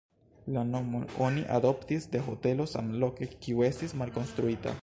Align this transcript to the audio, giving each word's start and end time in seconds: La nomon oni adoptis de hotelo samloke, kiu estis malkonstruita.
La 0.53 0.61
nomon 0.69 1.03
oni 1.25 1.43
adoptis 1.59 2.09
de 2.15 2.23
hotelo 2.31 2.69
samloke, 2.75 3.31
kiu 3.45 3.67
estis 3.73 3.99
malkonstruita. 4.05 4.79